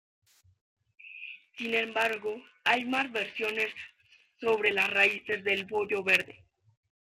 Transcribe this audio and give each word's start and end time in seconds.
Sin 1.59 1.75
embargo, 1.75 2.35
hay 2.63 2.85
más 2.85 3.11
versiones 3.11 3.67
sobre 4.39 4.71
las 4.71 4.89
raíces 4.89 5.43
del 5.43 5.65
bollo 5.65 5.97
de 5.97 6.03
verde. 6.17 6.43